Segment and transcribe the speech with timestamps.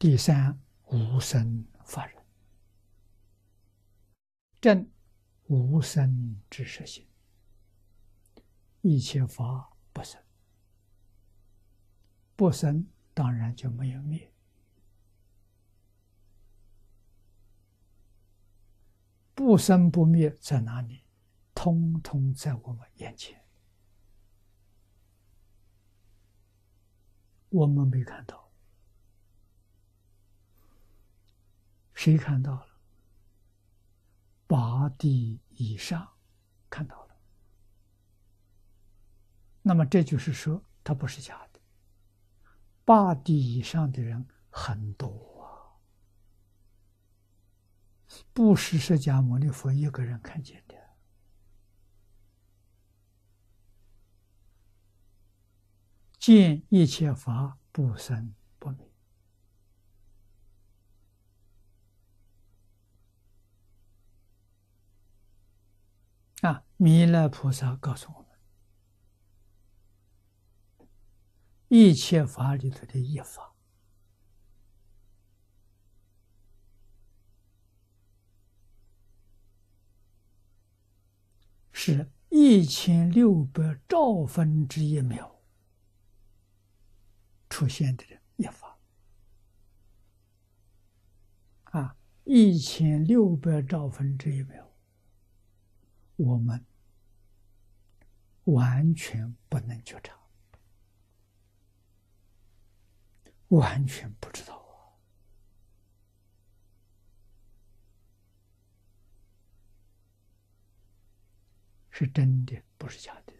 [0.00, 2.24] 第三，无生法忍，
[4.58, 4.90] 正
[5.48, 7.06] 无生之实性，
[8.80, 10.18] 一切法不生，
[12.34, 14.32] 不生当然就没有灭，
[19.34, 21.04] 不生不灭在哪里？
[21.54, 23.38] 通通在我们眼前。
[27.50, 28.49] 我们没看到，
[32.00, 32.66] 谁看到了？
[34.46, 36.16] 八地以上
[36.70, 37.16] 看到了。
[39.60, 41.60] 那么这就是说，它不是假的。
[42.86, 45.76] 八地以上的人很多啊，
[48.32, 50.74] 不是释迦牟尼佛一个人看见的。
[56.18, 58.34] 见一切法不生
[66.40, 66.64] 啊！
[66.76, 68.28] 弥勒菩萨告诉我们：
[71.68, 73.54] 一切法里头的一法，
[81.72, 85.42] 是一千六百兆分之一秒。
[87.50, 88.78] 出现的人一法
[91.64, 94.69] 啊，一千六百兆分之一秒，
[96.22, 96.62] 我们
[98.44, 100.14] 完全不能觉察，
[103.48, 105.00] 完全不知道啊，
[111.90, 113.32] 是真的，不是假的。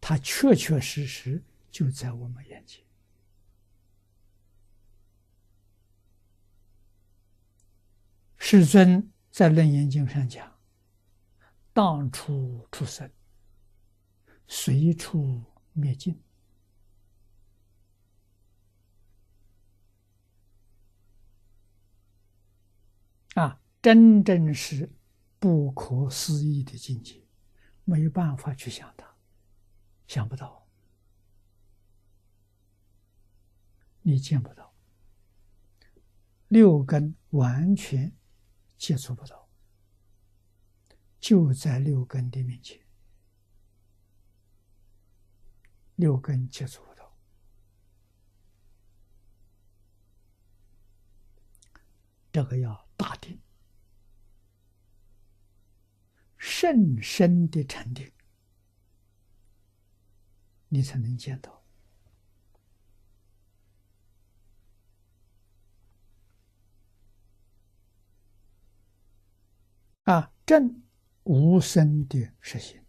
[0.00, 2.85] 它确确实实就在我们眼前。
[8.48, 10.56] 世尊在《楞严经》上讲
[11.74, 13.10] ：“当处出生，
[14.46, 15.42] 随处
[15.72, 16.22] 灭尽。”
[23.34, 24.92] 啊，真正是
[25.40, 27.26] 不可思议的境界，
[27.82, 29.12] 没有办法去想它。
[30.06, 30.68] 想不到，
[34.02, 34.72] 你见不到，
[36.46, 38.12] 六根完全
[38.76, 39.48] 接触不到，
[41.18, 42.80] 就在六根的面前，
[45.96, 47.18] 六根接触不到，
[52.30, 53.40] 这个要大定，
[56.36, 58.12] 甚深的禅定。
[60.68, 61.64] 你才能见到
[70.46, 70.80] 正！
[71.24, 72.80] 无声的实性，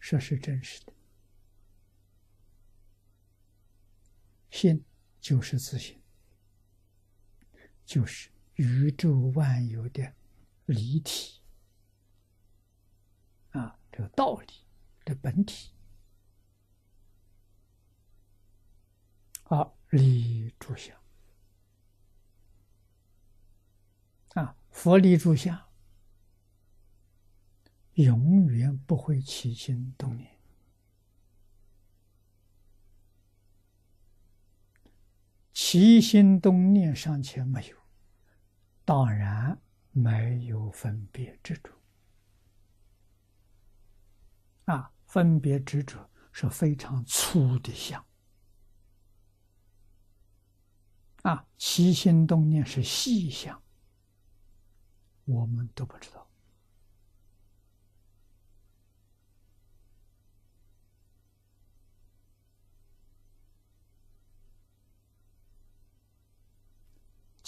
[0.00, 0.92] 这是真实的。
[4.48, 4.84] 心
[5.20, 6.00] 就是自信，
[7.84, 10.14] 就是宇宙万有的
[10.66, 11.40] 离体
[13.50, 14.46] 啊，这个道理
[15.04, 15.72] 的本体。
[19.44, 20.96] 啊，立住相
[24.34, 25.67] 啊，佛立住相，
[27.98, 30.38] 永远不会起心动念，
[35.52, 37.76] 起心动念尚且没有，
[38.84, 39.60] 当然
[39.90, 41.72] 没有分别执着
[44.66, 48.06] 啊，分别执着是非常粗的相。
[51.22, 53.60] 啊，起心动念是细相，
[55.24, 56.27] 我们都不知道。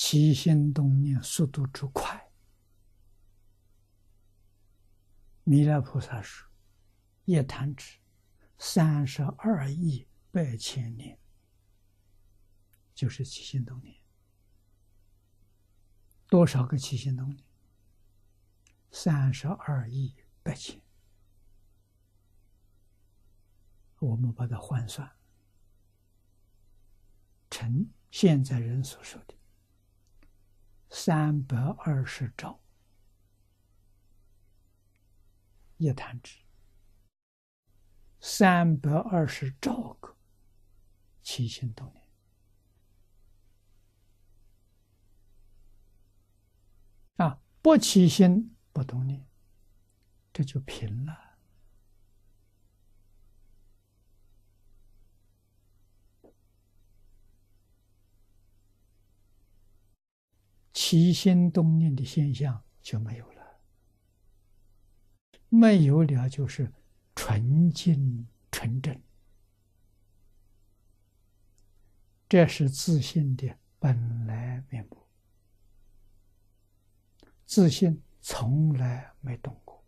[0.02, 2.32] 起心动念速度之快，
[5.44, 6.49] 弥勒菩萨说
[7.26, 7.99] ：“一弹指，
[8.56, 11.20] 三十二亿百千年。”
[12.97, 13.94] 就是起心动念，
[16.29, 17.44] 多少个起心动念？
[18.91, 20.82] 三十二亿百千。
[23.99, 25.14] 我们把它换算
[27.50, 29.35] 成现在人所说的
[31.10, 32.60] 三百二十兆
[35.76, 36.38] 一弹指，
[38.20, 40.16] 三百二十兆个
[41.20, 42.08] 起心动念
[47.16, 47.42] 啊！
[47.60, 49.28] 不起心不动念，
[50.32, 51.30] 这就平了。
[60.90, 63.60] 起心动念的现象就没有了，
[65.48, 66.72] 没有了就是
[67.14, 69.00] 纯净纯正，
[72.28, 74.96] 这是自信的本来面目。
[77.46, 79.84] 自信从来没动过，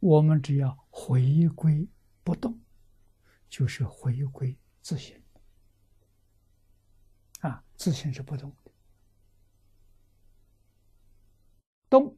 [0.00, 1.86] 我们只要回归
[2.24, 2.58] 不动，
[3.46, 5.22] 就是回归自信。
[7.46, 8.72] 啊，自信是不动的，
[11.88, 12.16] 动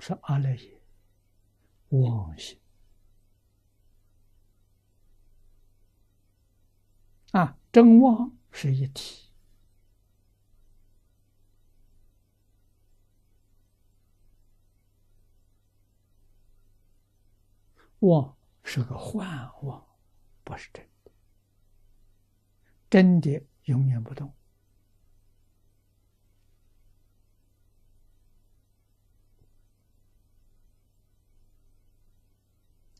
[0.00, 0.82] 是阿赖耶
[1.90, 2.58] 妄心。
[7.32, 9.30] 啊，真妄是一体，
[17.98, 19.28] 妄是个幻
[19.64, 19.86] 妄，
[20.42, 21.10] 不是真的，
[22.88, 24.35] 真的永远不动。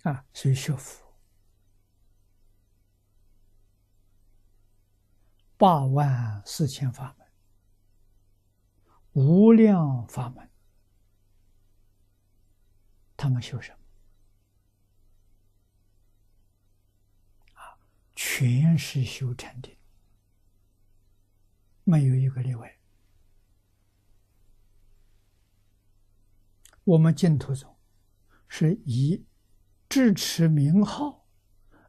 [0.06, 1.04] 啊，所以学佛
[5.56, 7.26] 八万四千法门，
[9.14, 10.48] 无量法门，
[13.16, 13.78] 他们修什么？
[17.54, 17.76] 啊，
[18.14, 19.76] 全是修禅定，
[21.82, 22.78] 没有一个例外。
[26.84, 27.76] 我们净土宗
[28.46, 29.26] 是以。
[29.88, 31.26] 支持名号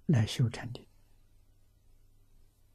[0.06, 0.87] 来修禅定，